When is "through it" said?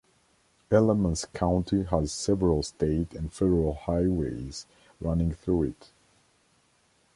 5.31-5.91